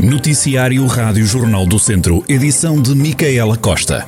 Noticiário 0.00 0.86
Rádio 0.86 1.26
Jornal 1.26 1.66
do 1.66 1.76
Centro, 1.76 2.24
edição 2.28 2.80
de 2.80 2.94
Micaela 2.94 3.56
Costa. 3.56 4.06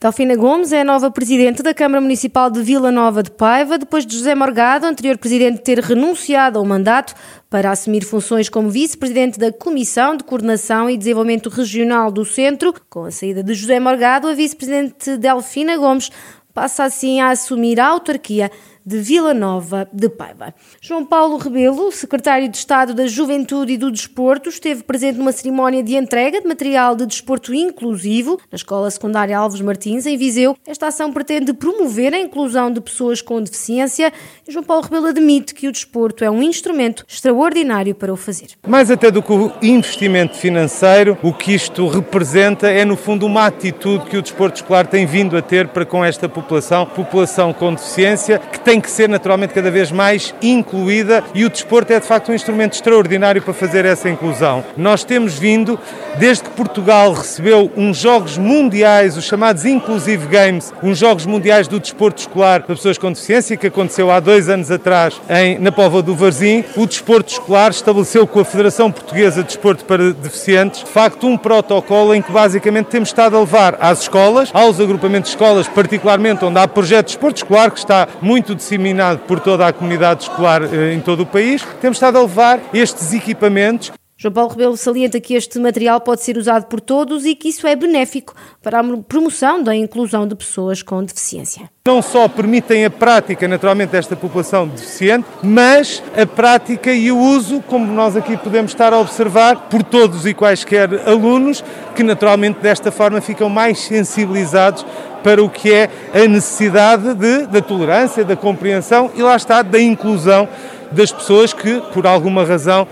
Delfina 0.00 0.36
Gomes 0.36 0.72
é 0.72 0.82
a 0.82 0.84
nova 0.84 1.10
presidente 1.10 1.60
da 1.60 1.74
Câmara 1.74 2.00
Municipal 2.00 2.48
de 2.48 2.62
Vila 2.62 2.92
Nova 2.92 3.20
de 3.20 3.32
Paiva, 3.32 3.78
depois 3.78 4.06
de 4.06 4.16
José 4.16 4.36
Morgado, 4.36 4.86
anterior 4.86 5.18
presidente, 5.18 5.62
ter 5.62 5.80
renunciado 5.80 6.60
ao 6.60 6.64
mandato 6.64 7.14
para 7.50 7.72
assumir 7.72 8.04
funções 8.04 8.48
como 8.48 8.70
vice-presidente 8.70 9.40
da 9.40 9.50
Comissão 9.50 10.16
de 10.16 10.22
Coordenação 10.22 10.88
e 10.88 10.96
Desenvolvimento 10.96 11.48
Regional 11.48 12.12
do 12.12 12.24
Centro. 12.24 12.72
Com 12.88 13.06
a 13.06 13.10
saída 13.10 13.42
de 13.42 13.54
José 13.54 13.80
Morgado, 13.80 14.28
a 14.28 14.34
vice-presidente 14.34 15.16
Delfina 15.16 15.76
Gomes 15.76 16.12
passa 16.54 16.84
assim 16.84 17.20
a 17.20 17.30
assumir 17.30 17.80
a 17.80 17.88
autarquia 17.88 18.52
de 18.84 18.98
Vila 18.98 19.32
Nova 19.34 19.88
de 19.92 20.08
Paiva. 20.08 20.54
João 20.80 21.04
Paulo 21.04 21.36
Rebelo, 21.36 21.90
secretário 21.92 22.48
de 22.48 22.56
Estado 22.56 22.94
da 22.94 23.06
Juventude 23.06 23.74
e 23.74 23.76
do 23.76 23.90
Desporto, 23.90 24.48
esteve 24.48 24.82
presente 24.82 25.18
numa 25.18 25.32
cerimónia 25.32 25.82
de 25.82 25.96
entrega 25.96 26.40
de 26.40 26.46
material 26.46 26.94
de 26.94 27.06
desporto 27.06 27.54
inclusivo 27.54 28.40
na 28.50 28.56
Escola 28.56 28.90
Secundária 28.90 29.38
Alves 29.38 29.60
Martins, 29.60 30.06
em 30.06 30.16
Viseu. 30.16 30.56
Esta 30.66 30.88
ação 30.88 31.12
pretende 31.12 31.52
promover 31.52 32.14
a 32.14 32.18
inclusão 32.18 32.70
de 32.70 32.80
pessoas 32.80 33.20
com 33.20 33.40
deficiência 33.40 34.12
e 34.46 34.52
João 34.52 34.64
Paulo 34.64 34.82
Rebelo 34.82 35.06
admite 35.06 35.54
que 35.54 35.68
o 35.68 35.72
desporto 35.72 36.24
é 36.24 36.30
um 36.30 36.42
instrumento 36.42 37.04
extraordinário 37.08 37.94
para 37.94 38.12
o 38.12 38.16
fazer. 38.16 38.48
Mais 38.66 38.90
até 38.90 39.10
do 39.10 39.22
que 39.22 39.32
o 39.32 39.52
investimento 39.62 40.36
financeiro, 40.36 41.16
o 41.22 41.32
que 41.32 41.54
isto 41.54 41.86
representa 41.86 42.68
é, 42.68 42.84
no 42.84 42.96
fundo, 42.96 43.26
uma 43.26 43.46
atitude 43.46 44.06
que 44.06 44.16
o 44.16 44.22
desporto 44.22 44.56
escolar 44.56 44.86
tem 44.86 45.06
vindo 45.06 45.36
a 45.36 45.42
ter 45.42 45.68
para 45.68 45.84
com 45.84 46.04
esta 46.04 46.28
população, 46.28 46.86
população 46.86 47.52
com 47.52 47.74
deficiência, 47.74 48.38
que 48.38 48.60
tem 48.60 48.71
tem 48.72 48.80
que 48.80 48.90
ser 48.90 49.06
naturalmente 49.06 49.52
cada 49.52 49.70
vez 49.70 49.92
mais 49.92 50.34
incluída 50.40 51.22
e 51.34 51.44
o 51.44 51.50
desporto 51.50 51.92
é 51.92 52.00
de 52.00 52.06
facto 52.06 52.32
um 52.32 52.34
instrumento 52.34 52.72
extraordinário 52.72 53.42
para 53.42 53.52
fazer 53.52 53.84
essa 53.84 54.08
inclusão. 54.08 54.64
Nós 54.78 55.04
temos 55.04 55.38
vindo, 55.38 55.78
desde 56.18 56.44
que 56.44 56.50
Portugal 56.52 57.12
recebeu 57.12 57.70
uns 57.76 57.98
Jogos 57.98 58.38
Mundiais, 58.38 59.14
os 59.18 59.24
chamados 59.24 59.66
Inclusive 59.66 60.26
Games, 60.26 60.72
uns 60.82 60.96
Jogos 60.96 61.26
Mundiais 61.26 61.68
do 61.68 61.78
Desporto 61.78 62.22
Escolar 62.22 62.62
para 62.62 62.74
pessoas 62.74 62.96
com 62.96 63.12
deficiência, 63.12 63.58
que 63.58 63.66
aconteceu 63.66 64.10
há 64.10 64.18
dois 64.20 64.48
anos 64.48 64.70
atrás 64.70 65.20
em, 65.28 65.58
na 65.58 65.70
Póvoa 65.70 66.00
do 66.00 66.14
Varzim, 66.14 66.64
o 66.74 66.86
desporto 66.86 67.30
escolar 67.30 67.72
estabeleceu 67.72 68.26
com 68.26 68.40
a 68.40 68.44
Federação 68.44 68.90
Portuguesa 68.90 69.42
de 69.42 69.48
Desporto 69.48 69.84
para 69.84 70.14
Deficientes, 70.14 70.82
de 70.82 70.88
facto, 70.88 71.26
um 71.26 71.36
protocolo 71.36 72.14
em 72.14 72.22
que 72.22 72.32
basicamente 72.32 72.86
temos 72.86 73.10
estado 73.10 73.36
a 73.36 73.40
levar 73.40 73.76
às 73.78 74.00
escolas, 74.00 74.48
aos 74.54 74.80
agrupamentos 74.80 75.30
de 75.30 75.36
escolas, 75.36 75.68
particularmente 75.68 76.42
onde 76.42 76.58
há 76.58 76.66
projeto 76.66 77.08
de 77.08 77.12
desporto 77.12 77.36
escolar, 77.36 77.70
que 77.70 77.78
está 77.78 78.08
muito 78.22 78.54
disseminado 78.62 79.18
por 79.20 79.40
toda 79.40 79.66
a 79.66 79.72
comunidade 79.72 80.22
escolar 80.22 80.62
eh, 80.62 80.94
em 80.94 81.00
todo 81.00 81.24
o 81.24 81.26
país. 81.26 81.66
Temos 81.80 81.96
estado 81.96 82.18
a 82.18 82.22
levar 82.22 82.60
estes 82.72 83.12
equipamentos 83.12 83.92
João 84.22 84.32
Paulo 84.32 84.50
Rebelo 84.50 84.76
salienta 84.76 85.18
que 85.18 85.34
este 85.34 85.58
material 85.58 86.00
pode 86.00 86.22
ser 86.22 86.38
usado 86.38 86.66
por 86.66 86.80
todos 86.80 87.26
e 87.26 87.34
que 87.34 87.48
isso 87.48 87.66
é 87.66 87.74
benéfico 87.74 88.32
para 88.62 88.78
a 88.78 88.84
promoção 88.98 89.60
da 89.60 89.74
inclusão 89.74 90.28
de 90.28 90.36
pessoas 90.36 90.80
com 90.80 91.02
deficiência. 91.02 91.68
Não 91.84 92.00
só 92.00 92.28
permitem 92.28 92.84
a 92.84 92.90
prática, 92.90 93.48
naturalmente, 93.48 93.90
desta 93.90 94.14
população 94.14 94.68
deficiente, 94.68 95.26
mas 95.42 96.00
a 96.16 96.24
prática 96.24 96.92
e 96.92 97.10
o 97.10 97.18
uso, 97.18 97.60
como 97.62 97.84
nós 97.92 98.16
aqui 98.16 98.36
podemos 98.36 98.70
estar 98.70 98.92
a 98.92 99.00
observar, 99.00 99.68
por 99.68 99.82
todos 99.82 100.24
e 100.24 100.32
quaisquer 100.32 100.88
alunos, 101.08 101.64
que 101.96 102.04
naturalmente 102.04 102.60
desta 102.60 102.92
forma 102.92 103.20
ficam 103.20 103.48
mais 103.48 103.80
sensibilizados 103.80 104.86
para 105.24 105.42
o 105.42 105.50
que 105.50 105.72
é 105.72 105.90
a 106.14 106.28
necessidade 106.28 107.12
de, 107.14 107.46
da 107.48 107.60
tolerância, 107.60 108.24
da 108.24 108.36
compreensão 108.36 109.10
e 109.16 109.22
lá 109.22 109.34
está, 109.34 109.62
da 109.62 109.80
inclusão 109.80 110.48
das 110.92 111.10
pessoas 111.10 111.52
que, 111.52 111.80
por 111.92 112.06
alguma 112.06 112.44
razão, 112.44 112.86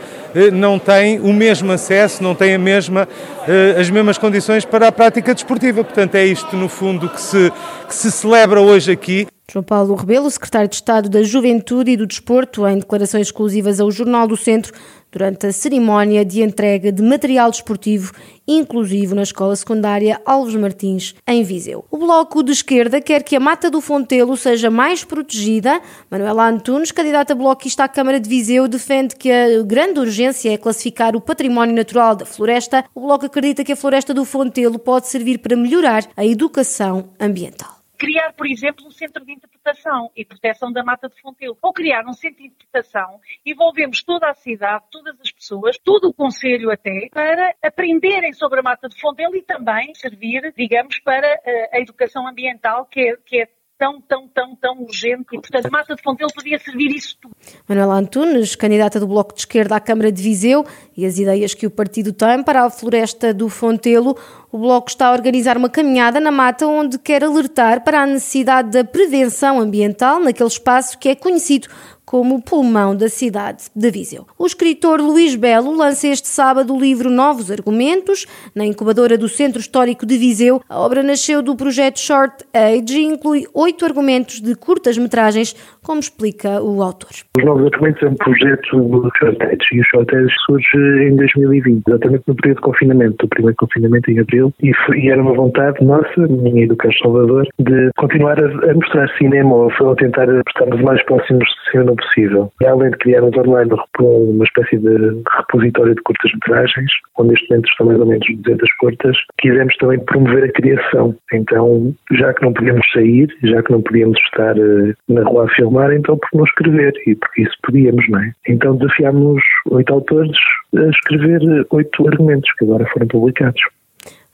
não 0.52 0.78
têm 0.78 1.20
o 1.20 1.32
mesmo 1.32 1.72
acesso, 1.72 2.22
não 2.22 2.34
têm 2.34 2.54
a 2.54 2.58
mesma, 2.58 3.08
eh, 3.48 3.76
as 3.78 3.90
mesmas 3.90 4.18
condições 4.18 4.64
para 4.64 4.88
a 4.88 4.92
prática 4.92 5.34
desportiva. 5.34 5.82
Portanto, 5.84 6.14
é 6.14 6.24
isto, 6.24 6.56
no 6.56 6.68
fundo, 6.68 7.08
que 7.08 7.20
se, 7.20 7.52
que 7.88 7.94
se 7.94 8.10
celebra 8.10 8.60
hoje 8.60 8.92
aqui. 8.92 9.26
João 9.52 9.64
Paulo 9.64 9.96
Rebelo, 9.96 10.30
secretário 10.30 10.68
de 10.68 10.76
Estado 10.76 11.08
da 11.08 11.24
Juventude 11.24 11.90
e 11.90 11.96
do 11.96 12.06
Desporto, 12.06 12.64
em 12.68 12.78
declarações 12.78 13.26
exclusivas 13.26 13.80
ao 13.80 13.90
Jornal 13.90 14.28
do 14.28 14.36
Centro, 14.36 14.72
durante 15.10 15.44
a 15.44 15.52
cerimónia 15.52 16.24
de 16.24 16.40
entrega 16.40 16.92
de 16.92 17.02
material 17.02 17.50
desportivo 17.50 18.12
inclusivo 18.46 19.12
na 19.12 19.22
escola 19.22 19.56
secundária 19.56 20.20
Alves 20.24 20.54
Martins, 20.54 21.16
em 21.26 21.42
Viseu. 21.42 21.84
O 21.90 21.98
Bloco 21.98 22.44
de 22.44 22.52
Esquerda 22.52 23.00
quer 23.00 23.24
que 23.24 23.34
a 23.34 23.40
Mata 23.40 23.68
do 23.68 23.80
Fontelo 23.80 24.36
seja 24.36 24.70
mais 24.70 25.02
protegida. 25.02 25.80
Manuela 26.08 26.48
Antunes, 26.48 26.92
candidata 26.92 27.34
bloquista 27.34 27.82
à 27.82 27.88
Câmara 27.88 28.20
de 28.20 28.28
Viseu, 28.28 28.68
defende 28.68 29.16
que 29.16 29.32
a 29.32 29.62
grande 29.64 29.98
urgência 29.98 30.52
é 30.52 30.56
classificar 30.56 31.16
o 31.16 31.20
património 31.20 31.74
natural 31.74 32.14
da 32.14 32.24
floresta. 32.24 32.84
O 32.94 33.00
Bloco 33.00 33.26
acredita 33.26 33.64
que 33.64 33.72
a 33.72 33.76
floresta 33.76 34.14
do 34.14 34.24
Fontelo 34.24 34.78
pode 34.78 35.08
servir 35.08 35.38
para 35.38 35.56
melhorar 35.56 36.04
a 36.16 36.24
educação 36.24 37.10
ambiental 37.18 37.79
criar, 38.00 38.32
por 38.32 38.46
exemplo, 38.46 38.86
um 38.86 38.90
centro 38.90 39.22
de 39.26 39.32
interpretação 39.32 40.10
e 40.16 40.24
proteção 40.24 40.72
da 40.72 40.82
mata 40.82 41.06
de 41.06 41.20
Fontelo. 41.20 41.58
Ou 41.60 41.70
criar 41.70 42.02
um 42.06 42.14
centro 42.14 42.38
de 42.38 42.46
interpretação, 42.46 43.20
envolvemos 43.44 44.02
toda 44.02 44.30
a 44.30 44.34
cidade, 44.34 44.86
todas 44.90 45.20
as 45.20 45.30
pessoas, 45.30 45.76
todo 45.78 46.08
o 46.08 46.14
Conselho 46.14 46.70
até, 46.70 47.08
para 47.12 47.54
aprenderem 47.62 48.32
sobre 48.32 48.60
a 48.60 48.62
mata 48.62 48.88
de 48.88 48.98
Fontelo 48.98 49.36
e 49.36 49.42
também 49.42 49.94
servir, 49.94 50.50
digamos, 50.56 50.98
para 51.00 51.26
eh, 51.44 51.70
a 51.74 51.78
educação 51.78 52.26
ambiental, 52.26 52.86
que 52.86 53.00
é, 53.00 53.16
que 53.18 53.42
é 53.42 53.48
tão, 53.80 53.98
tão, 54.02 54.28
tão, 54.28 54.54
tão 54.54 54.82
urgente 54.82 55.24
e, 55.32 55.40
portanto, 55.40 55.70
Mata 55.72 55.94
de 55.94 56.02
Fontelo 56.02 56.30
podia 56.34 56.58
servir 56.58 56.94
isso 56.94 57.16
tudo. 57.18 57.34
Manuela 57.66 57.94
Antunes, 57.94 58.54
candidata 58.54 59.00
do 59.00 59.06
Bloco 59.06 59.32
de 59.32 59.40
Esquerda 59.40 59.76
à 59.76 59.80
Câmara 59.80 60.12
de 60.12 60.22
Viseu 60.22 60.66
e 60.94 61.06
as 61.06 61.18
ideias 61.18 61.54
que 61.54 61.66
o 61.66 61.70
partido 61.70 62.12
tem 62.12 62.42
para 62.42 62.64
a 62.64 62.70
floresta 62.70 63.32
do 63.32 63.48
Fontelo, 63.48 64.14
o 64.52 64.58
Bloco 64.58 64.90
está 64.90 65.08
a 65.08 65.12
organizar 65.12 65.56
uma 65.56 65.70
caminhada 65.70 66.20
na 66.20 66.30
mata 66.30 66.66
onde 66.66 66.98
quer 66.98 67.24
alertar 67.24 67.82
para 67.82 68.02
a 68.02 68.06
necessidade 68.06 68.70
da 68.70 68.84
prevenção 68.84 69.58
ambiental 69.58 70.20
naquele 70.20 70.50
espaço 70.50 70.98
que 70.98 71.08
é 71.08 71.14
conhecido 71.14 71.68
como 72.10 72.34
o 72.34 72.42
pulmão 72.42 72.96
da 72.96 73.08
cidade 73.08 73.66
de 73.72 73.88
Viseu. 73.88 74.26
O 74.36 74.44
escritor 74.44 75.00
Luís 75.00 75.36
Belo 75.36 75.72
lança 75.72 76.08
este 76.08 76.26
sábado 76.26 76.74
o 76.74 76.80
livro 76.80 77.08
Novos 77.08 77.52
Argumentos, 77.52 78.26
na 78.52 78.66
incubadora 78.66 79.16
do 79.16 79.28
Centro 79.28 79.60
Histórico 79.60 80.04
de 80.04 80.18
Viseu. 80.18 80.60
A 80.68 80.80
obra 80.80 81.04
nasceu 81.04 81.40
do 81.40 81.54
projeto 81.54 82.00
Short 82.00 82.44
Age 82.52 82.98
e 82.98 83.04
inclui 83.04 83.46
oito 83.54 83.84
argumentos 83.84 84.40
de 84.40 84.56
curtas 84.56 84.98
metragens, 84.98 85.54
como 85.84 86.00
explica 86.00 86.60
o 86.60 86.82
autor. 86.82 87.10
Os 87.38 87.44
Novos 87.44 87.66
Argumentos 87.66 88.02
é 88.02 88.08
um 88.08 88.16
projeto 88.16 88.76
do 88.76 89.08
Short 89.16 89.40
Age 89.44 89.68
e 89.72 89.80
o 89.80 89.84
Short 89.92 90.16
Age 90.16 90.34
surge 90.46 91.06
em 91.06 91.14
2020, 91.14 91.84
exatamente 91.86 92.24
no 92.26 92.34
período 92.34 92.56
de 92.56 92.62
confinamento, 92.62 93.16
do 93.20 93.28
primeiro 93.28 93.56
confinamento 93.56 94.10
em 94.10 94.18
abril, 94.18 94.52
e, 94.60 94.74
foi, 94.84 94.98
e 94.98 95.10
era 95.10 95.22
uma 95.22 95.34
vontade 95.34 95.84
nossa, 95.84 96.26
minha 96.28 96.64
e 96.64 96.66
do 96.66 96.74
Carlos 96.74 96.98
Salvador, 96.98 97.46
de 97.60 97.90
continuar 97.96 98.36
a, 98.42 98.46
a 98.68 98.74
mostrar 98.74 99.08
cinema 99.16 99.54
ou, 99.54 99.72
ou 99.80 99.94
tentar 99.94 100.26
estarmos 100.48 100.82
mais 100.82 101.00
próximos 101.04 101.48
de 101.48 101.70
cinema 101.70 101.99
possível. 102.00 102.52
E 102.60 102.66
além 102.66 102.90
de 102.90 102.98
criarmos 102.98 103.36
online 103.36 103.70
uma 104.00 104.44
espécie 104.44 104.78
de 104.78 105.22
repositório 105.36 105.94
de 105.94 106.02
curtas-metragens, 106.02 106.90
onde 107.18 107.30
neste 107.30 107.50
momento 107.50 107.68
estão 107.68 107.86
mais 107.86 108.00
ou 108.00 108.06
menos 108.06 108.26
200 108.42 108.72
curtas, 108.74 109.16
quisemos 109.38 109.76
também 109.76 110.00
promover 110.00 110.44
a 110.44 110.52
criação. 110.52 111.14
Então, 111.32 111.94
já 112.12 112.32
que 112.34 112.42
não 112.42 112.52
podíamos 112.52 112.86
sair, 112.92 113.28
já 113.42 113.62
que 113.62 113.72
não 113.72 113.82
podíamos 113.82 114.18
estar 114.20 114.56
uh, 114.56 114.94
na 115.08 115.22
rua 115.22 115.44
a 115.44 115.48
filmar, 115.48 115.92
então 115.92 116.18
por 116.18 116.28
não 116.34 116.44
escrever? 116.44 116.92
E 117.06 117.14
porque 117.14 117.42
isso 117.42 117.56
podíamos, 117.62 118.08
não 118.08 118.20
é? 118.20 118.32
Então 118.48 118.76
desafiámos 118.76 119.42
oito 119.70 119.92
autores 119.92 120.36
a 120.76 120.90
escrever 120.90 121.66
oito 121.70 122.08
argumentos 122.08 122.50
que 122.58 122.64
agora 122.64 122.86
foram 122.92 123.06
publicados. 123.06 123.60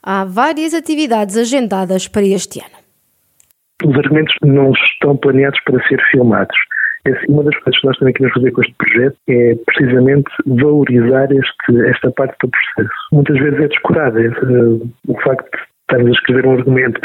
Há 0.01 0.23
várias 0.23 0.73
atividades 0.73 1.37
agendadas 1.37 2.07
para 2.07 2.23
este 2.23 2.59
ano. 2.59 2.77
Os 3.85 3.95
argumentos 3.95 4.35
não 4.41 4.71
estão 4.71 5.15
planeados 5.17 5.59
para 5.63 5.85
ser 5.87 6.01
filmados 6.09 6.57
uma 7.29 7.43
das 7.43 7.55
coisas 7.57 7.79
que 7.79 7.87
nós 7.87 7.97
também 7.97 8.13
queremos 8.13 8.33
fazer 8.33 8.51
com 8.51 8.61
este 8.61 8.75
projeto 8.77 9.17
é 9.29 9.55
precisamente 9.65 10.29
valorizar 10.45 11.31
este, 11.31 11.87
esta 11.87 12.11
parte 12.11 12.35
do 12.41 12.49
processo. 12.49 12.95
Muitas 13.11 13.37
vezes 13.39 13.59
é 13.59 13.67
descurada. 13.67 14.19
O 15.07 15.21
facto 15.21 15.49
de 15.51 15.59
estarmos 15.81 16.09
a 16.09 16.11
escrever 16.11 16.45
um 16.45 16.51
argumento, 16.53 17.01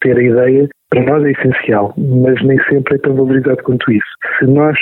ter 0.00 0.16
a 0.16 0.22
ideia, 0.22 0.68
para 0.92 1.02
nós 1.04 1.24
é 1.24 1.30
essencial, 1.30 1.94
mas 1.96 2.40
nem 2.42 2.62
sempre 2.64 2.96
é 2.96 2.98
tão 2.98 3.14
valorizado 3.14 3.62
quanto 3.62 3.90
isso. 3.90 4.06
Se 4.38 4.44
nós 4.44 4.78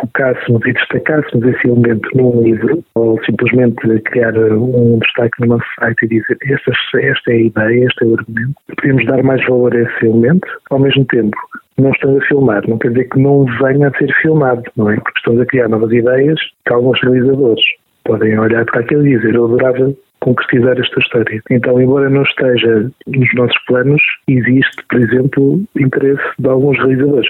focássemos 0.00 0.64
e 0.64 0.72
destacássemos 0.72 1.44
esse 1.48 1.66
elemento 1.66 2.08
num 2.14 2.40
livro, 2.40 2.84
ou 2.94 3.20
simplesmente 3.24 3.76
criar 4.04 4.32
um 4.38 5.00
destaque 5.00 5.44
nosso 5.44 5.64
site 5.80 6.04
e 6.04 6.08
dizer 6.08 6.38
esta, 6.44 6.70
esta 7.00 7.32
é 7.32 7.34
a 7.34 7.40
ideia, 7.40 7.84
este 7.84 8.04
é 8.04 8.06
o 8.06 8.14
argumento, 8.14 8.54
podemos 8.76 9.06
dar 9.06 9.22
mais 9.24 9.44
valor 9.46 9.74
a 9.74 9.80
esse 9.80 10.06
elemento, 10.06 10.46
ao 10.70 10.78
mesmo 10.78 11.04
tempo 11.06 11.36
não 11.78 11.90
estamos 11.90 12.22
a 12.22 12.26
filmar. 12.26 12.62
Não 12.68 12.78
quer 12.78 12.90
dizer 12.90 13.08
que 13.08 13.18
não 13.18 13.44
venha 13.60 13.88
a 13.88 13.98
ser 13.98 14.14
filmado, 14.22 14.62
não 14.76 14.88
é? 14.88 14.94
Porque 14.94 15.18
estamos 15.18 15.40
a 15.40 15.46
criar 15.46 15.68
novas 15.68 15.90
ideias 15.90 16.38
que 16.64 16.72
alguns 16.72 17.00
realizadores 17.02 17.64
podem 18.04 18.38
olhar 18.38 18.64
para 18.66 18.80
aquilo 18.80 19.04
e 19.04 19.16
dizer 19.16 19.34
eu 19.34 19.46
adorava 19.46 19.92
concretizar 20.24 20.78
esta 20.80 20.98
história. 21.00 21.42
Então, 21.50 21.78
embora 21.78 22.08
não 22.08 22.22
esteja 22.22 22.90
nos 23.06 23.34
nossos 23.34 23.58
planos, 23.66 24.00
existe, 24.26 24.82
por 24.88 25.00
exemplo, 25.02 25.62
interesse 25.76 26.22
de 26.38 26.48
alguns 26.48 26.78
realizadores. 26.78 27.28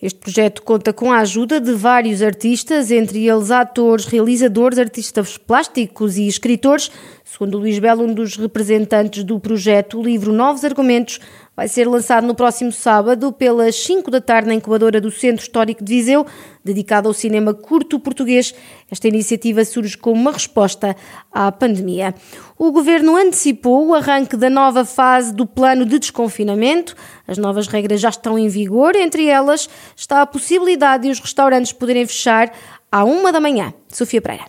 Este 0.00 0.18
projeto 0.18 0.62
conta 0.62 0.92
com 0.92 1.12
a 1.12 1.18
ajuda 1.18 1.60
de 1.60 1.72
vários 1.72 2.22
artistas, 2.22 2.90
entre 2.90 3.28
eles 3.28 3.50
atores, 3.50 4.06
realizadores, 4.06 4.78
artistas 4.78 5.36
plásticos 5.36 6.16
e 6.16 6.26
escritores. 6.26 6.90
Segundo 7.24 7.58
Luís 7.58 7.78
Belo, 7.78 8.04
um 8.04 8.14
dos 8.14 8.36
representantes 8.36 9.24
do 9.24 9.38
projeto, 9.38 9.98
o 9.98 10.02
livro 10.02 10.32
Novos 10.32 10.64
Argumentos 10.64 11.20
vai 11.56 11.68
ser 11.68 11.86
lançado 11.86 12.26
no 12.26 12.34
próximo 12.34 12.72
sábado 12.72 13.32
pelas 13.32 13.74
5 13.76 14.10
da 14.10 14.20
tarde 14.20 14.48
na 14.48 14.54
incubadora 14.54 15.00
do 15.00 15.10
Centro 15.10 15.42
Histórico 15.42 15.84
de 15.84 15.94
Viseu, 15.94 16.26
dedicado 16.64 17.08
ao 17.08 17.14
cinema 17.14 17.52
curto 17.52 18.00
português. 18.00 18.54
Esta 18.90 19.08
iniciativa 19.08 19.64
surge 19.64 19.96
como 19.96 20.20
uma 20.20 20.32
resposta 20.32 20.96
à 21.30 21.52
pandemia. 21.52 22.14
O 22.58 22.72
governo 22.72 23.16
antecipou 23.16 23.88
o 23.88 23.94
arranque 23.94 24.36
da 24.36 24.48
nova 24.48 24.84
fase 24.84 25.34
do 25.34 25.46
plano 25.46 25.84
de 25.84 25.98
desconfinamento. 25.98 26.94
As 27.26 27.36
novas 27.36 27.66
regras 27.66 28.00
já 28.00 28.08
estão 28.08 28.38
em 28.38 28.48
vigor, 28.48 28.96
entre 28.96 29.26
elas 29.26 29.68
está 29.94 30.22
a 30.22 30.26
possibilidade 30.26 31.04
de 31.04 31.10
os 31.10 31.20
restaurantes 31.20 31.72
poderem 31.72 32.06
fechar 32.06 32.52
à 32.90 33.04
uma 33.04 33.32
da 33.32 33.40
manhã. 33.40 33.72
Sofia 33.88 34.20
Pereira. 34.20 34.44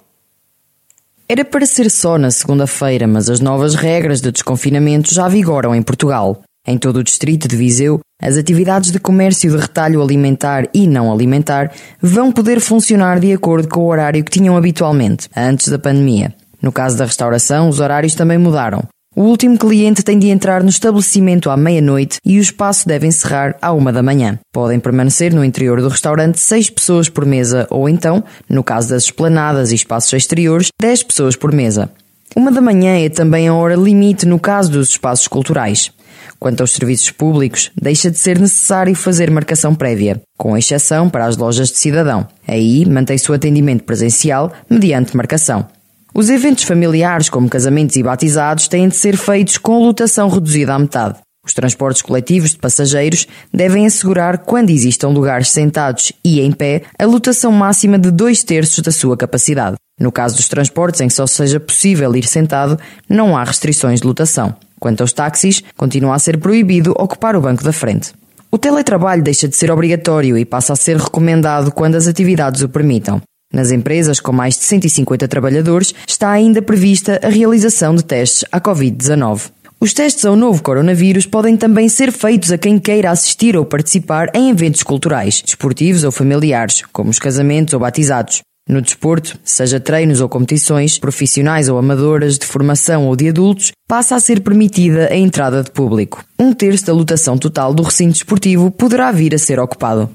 Era 1.28 1.46
para 1.46 1.66
ser 1.66 1.90
só 1.90 2.18
na 2.18 2.30
segunda-feira, 2.30 3.08
mas 3.08 3.30
as 3.30 3.40
novas 3.40 3.74
regras 3.74 4.20
de 4.20 4.32
desconfinamento 4.32 5.14
já 5.14 5.30
vigoram 5.30 5.74
em 5.74 5.82
Portugal. 5.82 6.42
Em 6.68 6.78
todo 6.78 6.98
o 6.98 7.04
distrito 7.04 7.48
de 7.48 7.56
Viseu, 7.56 8.00
as 8.22 8.38
atividades 8.38 8.92
de 8.92 9.00
comércio 9.00 9.50
de 9.50 9.58
retalho 9.58 10.00
alimentar 10.00 10.70
e 10.72 10.86
não 10.86 11.12
alimentar 11.12 11.72
vão 12.00 12.32
poder 12.32 12.60
funcionar 12.60 13.20
de 13.20 13.34
acordo 13.34 13.68
com 13.68 13.80
o 13.80 13.88
horário 13.88 14.24
que 14.24 14.30
tinham 14.30 14.56
habitualmente, 14.56 15.28
antes 15.36 15.70
da 15.70 15.80
pandemia. 15.80 16.32
No 16.62 16.72
caso 16.72 16.96
da 16.96 17.06
restauração, 17.06 17.68
os 17.68 17.80
horários 17.80 18.14
também 18.14 18.38
mudaram. 18.38 18.84
O 19.16 19.24
último 19.24 19.58
cliente 19.58 20.04
tem 20.04 20.20
de 20.20 20.30
entrar 20.30 20.62
no 20.62 20.70
estabelecimento 20.70 21.50
à 21.50 21.58
meia-noite 21.58 22.20
e 22.24 22.38
o 22.38 22.42
espaço 22.42 22.88
deve 22.88 23.08
encerrar 23.08 23.58
à 23.60 23.74
uma 23.74 23.92
da 23.92 24.04
manhã. 24.04 24.38
Podem 24.54 24.80
permanecer 24.80 25.34
no 25.34 25.44
interior 25.44 25.82
do 25.82 25.90
restaurante 25.90 26.40
seis 26.40 26.70
pessoas 26.70 27.10
por 27.10 27.26
mesa 27.26 27.66
ou 27.72 27.90
então, 27.90 28.24
no 28.48 28.64
caso 28.64 28.90
das 28.90 29.06
esplanadas 29.06 29.72
e 29.72 29.76
espaços 29.76 30.14
exteriores, 30.14 30.70
dez 30.80 31.02
pessoas 31.02 31.36
por 31.36 31.52
mesa. 31.52 31.90
Uma 32.36 32.52
da 32.52 32.62
manhã 32.62 33.04
é 33.04 33.10
também 33.10 33.50
a 33.50 33.54
hora 33.54 33.76
limite 33.76 34.26
no 34.26 34.40
caso 34.40 34.72
dos 34.72 34.90
espaços 34.90 35.28
culturais. 35.28 35.92
Quanto 36.40 36.62
aos 36.62 36.72
serviços 36.72 37.12
públicos, 37.12 37.72
deixa 37.80 38.10
de 38.10 38.18
ser 38.18 38.40
necessário 38.40 38.96
fazer 38.96 39.30
marcação 39.30 39.76
prévia, 39.76 40.22
com 40.38 40.58
exceção 40.58 41.10
para 41.10 41.26
as 41.26 41.38
lojas 41.38 41.70
de 41.70 41.78
cidadão. 41.78 42.28
Aí 42.48 42.86
mantém-se 42.86 43.32
o 43.32 43.34
atendimento 43.34 43.84
presencial 43.84 44.52
mediante 44.70 45.16
marcação. 45.16 45.68
Os 46.14 46.30
eventos 46.30 46.66
familiares, 46.66 47.30
como 47.30 47.48
casamentos 47.50 47.96
e 47.96 48.04
batizados, 48.04 48.68
têm 48.68 48.90
de 48.90 48.96
ser 48.96 49.16
feitos 49.16 49.58
com 49.58 49.84
lotação 49.84 50.28
reduzida 50.28 50.74
à 50.74 50.80
metade. 50.80 51.20
Os 51.44 51.54
transportes 51.54 52.04
coletivos 52.04 52.52
de 52.52 52.58
passageiros 52.58 53.28
devem 53.52 53.88
assegurar, 53.88 54.40
quando 54.40 54.70
existam 54.70 55.08
lugares 55.08 55.50
sentados 55.50 56.12
e 56.24 56.40
em 56.40 56.52
pé, 56.52 56.84
a 57.00 57.06
lotação 57.06 57.52
máxima 57.52 57.98
de 57.98 58.12
dois 58.12 58.44
terços 58.44 58.80
da 58.84 58.92
sua 58.92 59.18
capacidade. 59.18 59.76
No 60.00 60.12
caso 60.12 60.36
dos 60.36 60.48
transportes 60.48 61.02
em 61.02 61.08
que 61.08 61.14
só 61.14 61.26
seja 61.26 61.60
possível 61.60 62.16
ir 62.16 62.26
sentado, 62.26 62.78
não 63.10 63.36
há 63.36 63.44
restrições 63.44 64.02
de 64.02 64.08
lotação. 64.08 64.56
Quanto 64.82 65.02
aos 65.02 65.14
táxis, 65.14 65.64
continua 65.78 66.16
a 66.16 66.20
ser 66.20 66.40
proibido 66.40 66.96
ocupar 66.98 67.36
o 67.36 67.42
banco 67.42 67.64
da 67.64 67.72
frente. 67.72 68.14
O 68.50 68.58
teletrabalho 68.58 69.22
deixa 69.22 69.48
de 69.48 69.56
ser 69.56 69.70
obrigatório 69.70 70.36
e 70.36 70.44
passa 70.44 70.74
a 70.74 70.76
ser 70.76 70.98
recomendado 70.98 71.72
quando 71.72 71.96
as 71.96 72.08
atividades 72.08 72.64
o 72.64 72.68
permitam. 72.68 73.22
Nas 73.54 73.70
empresas 73.70 74.20
com 74.20 74.32
mais 74.32 74.58
de 74.58 74.64
150 74.64 75.28
trabalhadores 75.28 75.94
está 76.08 76.32
ainda 76.32 76.64
prevista 76.64 77.20
a 77.24 77.30
realização 77.30 77.94
de 77.94 78.04
testes 78.04 78.44
à 78.52 78.60
Covid-19. 78.60 79.52
Os 79.80 79.94
testes 79.94 80.26
ao 80.26 80.36
novo 80.36 80.64
coronavírus 80.64 81.28
podem 81.28 81.56
também 81.56 81.88
ser 81.88 82.12
feitos 82.12 82.52
a 82.52 82.58
quem 82.58 82.80
queira 82.80 83.12
assistir 83.12 83.56
ou 83.56 83.66
participar 83.66 84.32
em 84.34 84.50
eventos 84.50 84.82
culturais, 84.82 85.44
desportivos 85.46 86.04
ou 86.04 86.12
familiares, 86.12 86.82
como 86.92 87.12
os 87.12 87.20
casamentos 87.20 87.76
ou 87.76 87.80
batizados. 87.80 88.42
No 88.72 88.82
desporto, 88.82 89.38
seja 89.44 89.82
treinos 89.82 90.22
ou 90.22 90.30
competições, 90.30 90.98
profissionais 90.98 91.68
ou 91.68 91.78
amadoras, 91.78 92.38
de 92.38 92.46
formação 92.46 93.06
ou 93.06 93.18
de 93.18 93.28
adultos, 93.28 93.74
passa 93.86 94.16
a 94.16 94.20
ser 94.22 94.40
permitida 94.40 95.10
a 95.12 95.18
entrada 95.18 95.62
de 95.62 95.70
público. 95.70 96.24
Um 96.40 96.54
terço 96.54 96.86
da 96.86 96.94
lotação 96.94 97.38
total 97.38 97.74
do 97.74 97.84
recinto 97.84 98.14
desportivo 98.14 98.72
poderá 98.72 99.12
vir 99.12 99.36
a 99.36 99.38
ser 99.38 99.60
ocupado. 99.60 100.10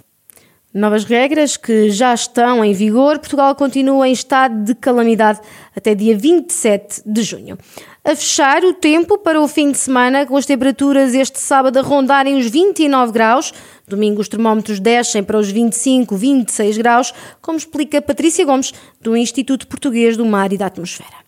Novas 0.73 1.05
regras 1.05 1.59
que 1.59 1.91
já 1.91 2.15
estão 2.15 2.65
em 2.65 2.73
vigor. 2.73 3.19
Portugal 3.19 3.55
continua 3.55 4.09
em 4.09 4.13
estado 4.13 4.65
de 4.65 4.75
calamidade 4.75 5.39
até 5.77 5.95
dia 5.95 6.17
27 6.17 7.03
de 7.05 7.23
junho. 7.23 7.59
A 8.09 8.15
fechar 8.15 8.63
o 8.63 8.73
tempo 8.73 9.19
para 9.19 9.41
o 9.41 9.49
fim 9.49 9.73
de 9.73 9.79
semana, 9.79 10.25
com 10.25 10.37
as 10.37 10.47
temperaturas 10.47 11.13
este 11.13 11.41
sábado 11.41 11.77
a 11.81 11.83
rondarem 11.83 12.37
os 12.37 12.49
29 12.49 13.13
graus. 13.13 13.51
Domingo 13.89 14.21
os 14.21 14.29
termómetros 14.29 14.79
descem 14.79 15.25
para 15.25 15.37
os 15.37 15.51
25, 15.51 16.15
26 16.15 16.79
graus, 16.79 17.11
como 17.43 17.59
explica 17.59 18.01
Patrícia 18.01 18.47
Gomes, 18.47 18.71
do 19.03 19.17
Instituto 19.17 19.67
Português 19.67 20.17
do 20.17 20.25
Mar 20.25 20.53
e 20.53 20.57
da 20.57 20.67
Atmosfera. 20.67 21.27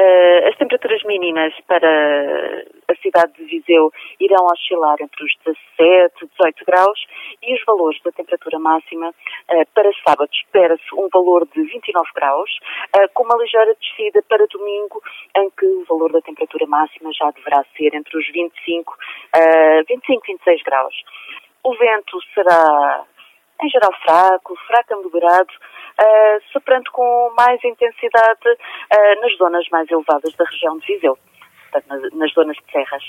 Uh, 0.00 0.48
as 0.48 0.56
temperaturas 0.56 1.02
mínimas 1.04 1.52
para 1.66 1.88
a 2.88 2.94
cidade 3.02 3.32
de 3.34 3.44
Viseu 3.44 3.92
irão 4.18 4.46
oscilar 4.46 4.96
entre 5.00 5.24
os 5.24 5.32
17 5.44 6.24
e 6.24 6.28
18 6.38 6.64
graus 6.66 7.06
e 7.42 7.54
os 7.54 7.64
valores 7.64 8.00
da 8.02 8.10
temperatura 8.10 8.58
máxima 8.58 9.08
uh, 9.10 9.66
para 9.74 9.90
sábado 10.06 10.30
espera-se 10.32 10.94
um 10.94 11.08
valor 11.12 11.46
de 11.54 11.62
29 11.62 12.08
graus, 12.14 12.50
uh, 12.96 13.08
com 13.14 13.24
uma 13.24 13.36
ligeira 13.36 13.74
descida 13.74 14.22
para 14.28 14.46
domingo, 14.46 15.02
em 15.36 15.50
valor 16.00 16.12
da 16.12 16.22
temperatura 16.22 16.66
máxima 16.66 17.10
já 17.12 17.30
deverá 17.30 17.62
ser 17.76 17.94
entre 17.94 18.16
os 18.16 18.26
25 18.32 18.96
e 19.36 19.84
25, 19.88 20.26
26 20.26 20.62
graus. 20.62 20.94
O 21.62 21.76
vento 21.76 22.18
será, 22.34 23.04
em 23.62 23.68
geral, 23.68 23.92
fraco, 24.02 24.56
fraco 24.66 24.94
a 24.94 24.96
moderado, 24.96 25.50
uh, 25.52 26.52
soprando 26.52 26.90
com 26.90 27.34
mais 27.36 27.62
intensidade 27.62 28.48
uh, 28.48 29.20
nas 29.20 29.36
zonas 29.36 29.68
mais 29.70 29.90
elevadas 29.90 30.34
da 30.34 30.44
região 30.46 30.78
de 30.78 30.86
Viseu, 30.86 31.18
portanto, 31.70 31.86
nas, 31.88 32.12
nas 32.14 32.32
zonas 32.32 32.56
de 32.56 32.72
serras. 32.72 33.04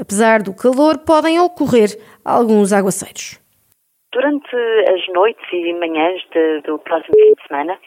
Apesar 0.00 0.42
do 0.42 0.54
calor, 0.54 0.98
podem 0.98 1.38
ocorrer 1.40 1.90
alguns 2.24 2.72
aguaceiros. 2.72 3.47
Durante 4.18 4.56
as 4.92 5.06
noites 5.14 5.48
e 5.52 5.72
manhãs 5.74 6.20
de, 6.32 6.60
do 6.62 6.76
próximo 6.80 7.14
fim 7.14 7.34
de 7.34 7.46
semana, 7.46 7.78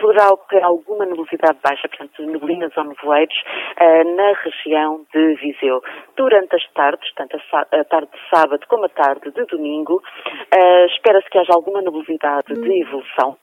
poderá 0.00 0.30
ocorrer 0.30 0.64
alguma 0.64 1.06
nebulosidade 1.06 1.60
baixa, 1.62 1.86
portanto, 1.86 2.26
neblinas 2.26 2.76
ou 2.76 2.82
nevoeiros, 2.82 3.36
uh, 3.80 4.16
na 4.16 4.32
região 4.32 5.06
de 5.14 5.34
Viseu. 5.36 5.80
Durante 6.16 6.56
as 6.56 6.72
tardes, 6.72 7.08
tanto 7.14 7.36
a, 7.36 7.60
a 7.60 7.84
tarde 7.84 8.10
de 8.10 8.36
sábado 8.36 8.66
como 8.66 8.86
a 8.86 8.88
tarde 8.88 9.30
de 9.30 9.44
domingo, 9.44 10.02
uh, 10.02 10.86
espera-se 10.86 11.30
que 11.30 11.38
haja 11.38 11.52
alguma 11.54 11.80
nebulosidade 11.80 12.52
de 12.52 12.82
evolução 12.82 13.36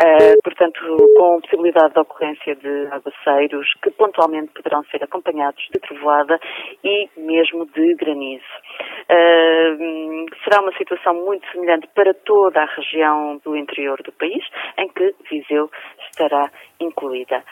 Uh, 0.00 0.40
portanto, 0.42 0.80
com 1.18 1.40
possibilidade 1.42 1.92
de 1.92 2.00
ocorrência 2.00 2.56
de 2.56 2.88
aguaceiros 2.90 3.68
que 3.82 3.90
pontualmente 3.90 4.50
poderão 4.54 4.82
ser 4.84 5.04
acompanhados 5.04 5.62
de 5.70 5.78
trovoada 5.78 6.40
e 6.82 7.10
mesmo 7.18 7.66
de 7.66 7.94
granizo. 7.96 8.44
Uh, 9.10 10.09
será 10.50 10.60
uma 10.62 10.76
situação 10.76 11.14
muito 11.14 11.46
semelhante 11.52 11.88
para 11.94 12.12
toda 12.12 12.60
a 12.60 12.66
região 12.74 13.40
do 13.44 13.56
interior 13.56 14.02
do 14.02 14.10
país, 14.10 14.44
em 14.76 14.88
que 14.88 15.14
Viseu 15.30 15.70
estará 16.10 16.50
incluída. 16.80 17.44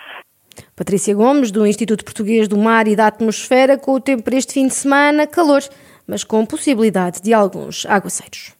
Patrícia 0.76 1.14
Gomes, 1.14 1.52
do 1.52 1.64
Instituto 1.64 2.05
Português 2.05 2.49
do 2.49 2.59
Mar 2.59 2.88
e 2.88 2.97
da 2.97 3.07
Atmosfera, 3.07 3.78
com 3.78 3.93
o 3.93 4.00
tempo 4.00 4.25
para 4.25 4.37
este 4.37 4.52
fim 4.55 4.67
de 4.67 4.75
semana, 4.75 5.26
calor, 5.26 5.61
mas 6.07 6.25
com 6.25 6.45
possibilidade 6.45 7.23
de 7.23 7.33
alguns 7.33 7.87
aguaceiros. 7.87 8.57